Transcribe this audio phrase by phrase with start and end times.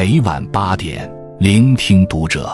[0.00, 2.48] 每晚八点，聆听读者。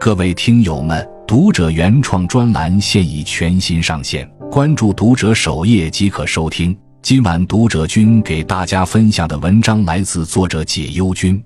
[0.00, 6.74] 各位听友们，读者原创专栏现已全新上线，关注读者首页即可收听。
[7.02, 11.38] 今晚读者君给大家分享的文章来自作者解忧君。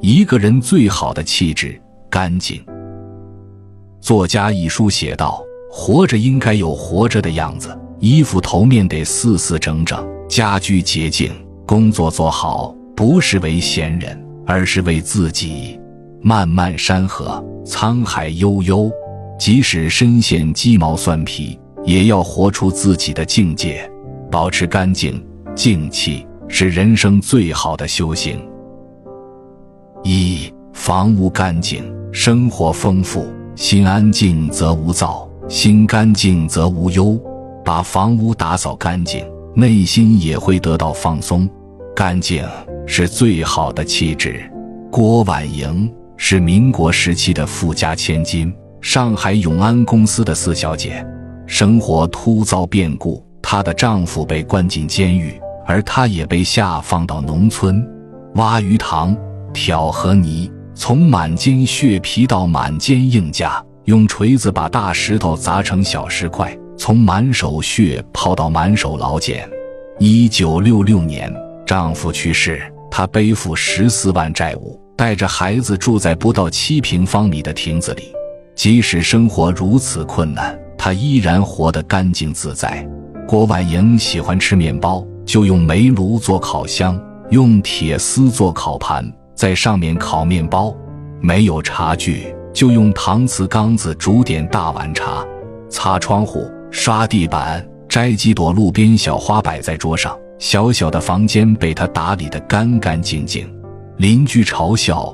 [0.00, 1.76] 一个人最好的气质，
[2.08, 2.64] 干净。
[4.00, 11.32] 作家一书写道：“活着应该有活着的样子，衣服头面得四四整整，家居洁净，
[11.66, 15.78] 工作做好。”不是为闲人，而是为自己。
[16.22, 18.90] 漫漫山河，沧海悠悠，
[19.38, 23.88] 即使身陷鸡毛蒜皮，也要活出自己的境界。
[24.30, 25.22] 保持干净、
[25.54, 28.40] 静气，是人生最好的修行。
[30.02, 37.20] 一房屋干净，生活丰富；心安静则无躁，心干净则无忧。
[37.64, 41.46] 把房屋打扫干净，内心也会得到放松。
[41.94, 42.42] 干净。
[42.88, 44.50] 是最好的气质。
[44.90, 51.06] 郭婉莹是民国时期的富家千金，上海永安公司的四小姐。
[51.46, 57.86] 生活突遭变故，她的丈夫被关进监狱，而她也被下放到农村，
[58.34, 59.16] 挖鱼塘、
[59.52, 69.48] 挑河泥，从满肩血皮到满肩硬架，用锤子把大石头砸成小石块，从满手血泡到满手老茧。
[69.98, 71.30] 一九六六年，
[71.66, 72.60] 丈夫去世。
[72.98, 78.12] 他背负十四万债务，带着孩子住在不到七平方米的亭子里。
[78.56, 82.84] 即使生活如此困难，他依然活得干净自在。
[83.28, 90.74] 郭婉莹喜欢吃面包，就用煤炉做烤箱，用铁丝做烤盘，在上面烤面包。
[91.20, 95.24] 没有茶具，就用搪瓷缸子煮点大碗茶。
[95.70, 100.18] 擦窗户、刷地板、摘几朵路边小花摆在桌上。
[100.38, 103.52] 小小的房间被他打理得干干净净，
[103.96, 105.12] 邻居嘲笑：“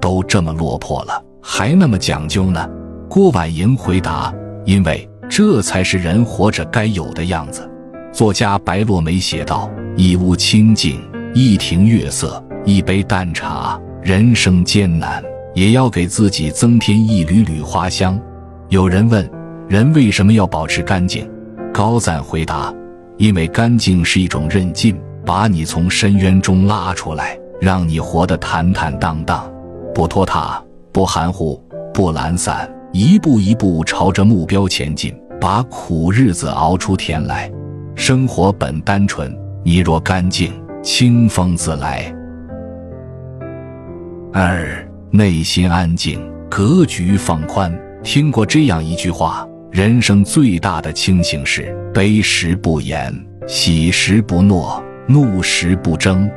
[0.00, 2.68] 都这么落魄了，还那么讲究呢？”
[3.08, 4.34] 郭婉莹回答
[4.66, 7.70] ：“因为这才是人活着该有的样子。”
[8.12, 11.00] 作家白落梅写道：“一屋清静，
[11.34, 15.22] 一庭月色，一杯淡茶，人生艰难，
[15.54, 18.20] 也要给自己增添一缕缕花香。”
[18.70, 19.30] 有人问
[19.68, 21.30] ：“人为什么要保持干净？”
[21.72, 22.74] 高赞回答。
[23.16, 29.50] 因为干净是一种韧劲，把你从深渊中拉出来，让你活得坦坦荡荡，
[29.94, 37.50] 不拖沓，不含糊，不懒散，一步一步朝着目标前进，把苦日子熬出甜来。
[37.94, 39.32] 生活本单纯，
[39.62, 42.12] 你若干净，清风自来。
[44.32, 46.20] 二，内心安静，
[46.50, 47.72] 格局放宽。
[48.02, 49.48] 听过这样一句话。
[49.74, 53.12] 人生最大的清醒是：悲时不言，
[53.48, 56.30] 喜时不诺，怒时不争。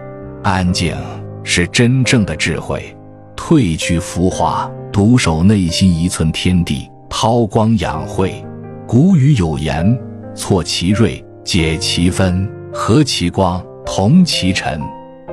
[0.43, 0.97] 安静
[1.43, 2.97] 是真正的智慧。
[3.35, 8.43] 褪去浮华，独守内心一寸天地，韬光养晦。
[8.87, 9.95] 古语有言
[10.33, 14.81] ：“错其锐，解其分，和其光，同其尘。”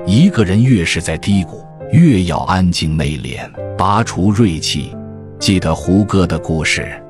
[0.04, 4.94] 一个人越是在低谷，越要安静内敛，拔除锐气。
[5.38, 7.00] 记得胡歌的故事。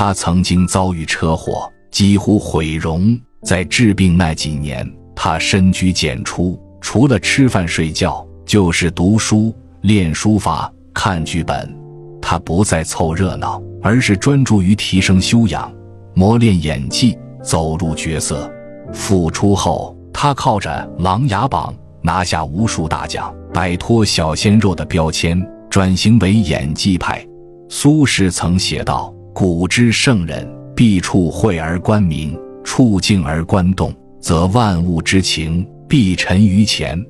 [0.00, 3.18] 他曾经遭遇车祸，几乎毁容。
[3.42, 11.76] 在治病那几年，他深居简出，除了吃饭睡觉，就是读书、练书法、看剧本。
[12.22, 15.68] 他不再凑热闹，而是专注于提升修养、
[16.14, 18.48] 磨练演技、走入角色。
[18.92, 20.70] 复出后，他靠着
[21.02, 27.26] 《琅琊榜》拿下无数大奖，摆脱小鲜肉的标签，转型为演技派。
[27.68, 29.12] 苏轼曾写道。
[29.40, 30.44] 古之圣人，
[30.74, 37.00] 必处会而观明，处静而观动，则万物之情必沉于前。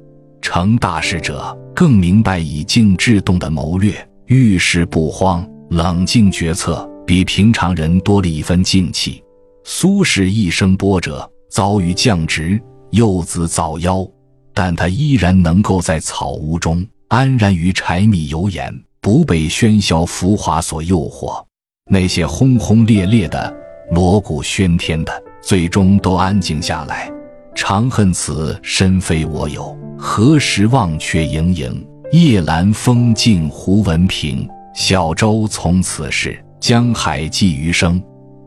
[0.42, 3.94] 成大事者，更明白以静制动的谋略，
[4.26, 9.24] 遇事不慌，冷静决策，比平常人多了一分静气。
[9.64, 12.60] 苏轼一生波折，遭遇降职，
[12.90, 14.06] 幼子早夭，
[14.52, 18.70] 但他依然能够在草屋中安然于柴米油盐，
[19.00, 21.47] 不被喧嚣浮华所诱惑。
[21.88, 23.52] 那些轰轰烈烈的、
[23.90, 27.10] 锣鼓喧天的，最终都安静下来。
[27.54, 31.86] 长恨此身非我有，何时忘却营营？
[32.12, 38.00] 夜阑风静胡文平，小舟从此逝，江海寄余生。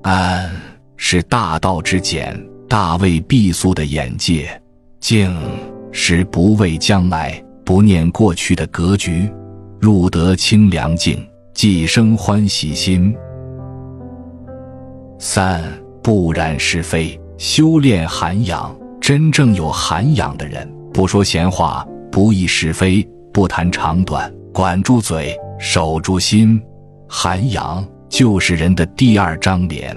[0.03, 0.49] 安
[0.95, 2.39] 是大道之简，
[2.69, 4.45] 大未必速的眼界；
[4.99, 5.35] 静
[5.91, 9.29] 是不畏将来、不念过去的格局。
[9.79, 11.23] 入得清凉境，
[11.53, 13.13] 即生欢喜心。
[15.23, 15.62] 三
[16.01, 18.75] 不染是非，修炼涵养。
[19.00, 26.59] 真正有涵养的人，不说闲话，不议是非，不谈长短，管住嘴，守住心。
[27.07, 29.95] 涵养就是人的第二张脸。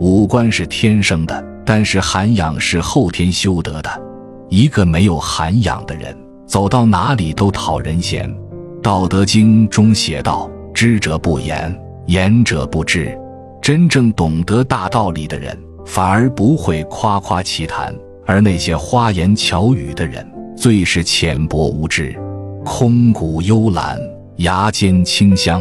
[0.00, 4.02] 五官是天生的，但是涵养是后天修得的。
[4.48, 6.12] 一个没有涵养的人，
[6.44, 8.28] 走到哪里都讨人嫌。
[8.82, 11.72] 《道德经》中写道：“知者不言，
[12.06, 13.16] 言者不知。”
[13.66, 17.92] 真正懂得大道理的人，反而不会夸夸其谈；
[18.24, 20.24] 而那些花言巧语的人，
[20.56, 22.16] 最是浅薄无知。
[22.64, 23.98] 空谷幽兰，
[24.36, 25.60] 芽尖清香，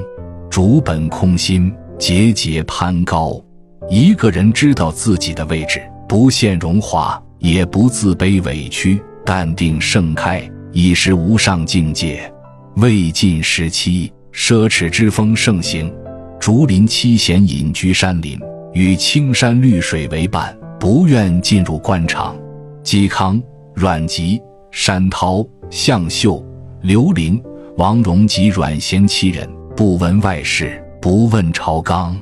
[0.52, 3.44] 竹本空心，节节攀高。
[3.90, 12.32] 一个人知道自己的位置，不羡荣华，也不自卑委屈，淡定盛开，已是无上境界。
[12.76, 15.92] 魏晋时期，奢侈之风盛行。
[16.40, 18.40] 竹林七贤隐居山林，
[18.74, 22.36] 与青山绿水为伴，不愿进入官场。
[22.84, 23.42] 嵇康、
[23.74, 24.40] 阮籍、
[24.72, 26.44] 山涛、向秀、
[26.82, 27.42] 刘伶、
[27.78, 32.16] 王戎及阮咸七人，不闻外事，不问朝纲。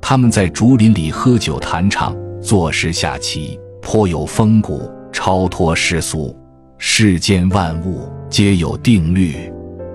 [0.00, 6.36] 他们在竹林里喝酒弹唱，作诗下棋，颇有风骨，超脱世俗。
[6.76, 9.34] 世间万物皆有定律，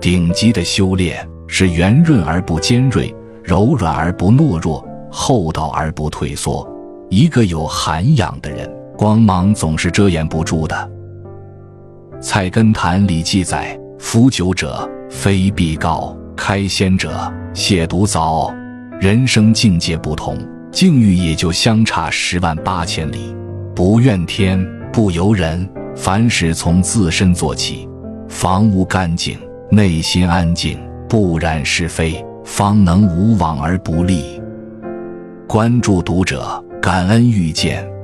[0.00, 3.14] 顶级的修炼是圆润而不尖锐。
[3.46, 6.68] 柔软而不懦弱，厚道而不退缩。
[7.10, 10.74] 一个有涵养的人，光芒总是遮掩不住的。
[12.20, 18.52] 《菜根谭》里记载：“服酒者非必高，开先者亵渎早。”
[19.00, 20.36] 人生境界不同，
[20.72, 23.32] 境遇也就相差十万八千里。
[23.76, 27.88] 不怨天，不尤人，凡事从自身做起，
[28.28, 29.38] 房屋干净，
[29.70, 32.25] 内心安静，不染是非。
[32.46, 34.40] 方能无往而不利。
[35.48, 37.95] 关注读者，感恩遇见。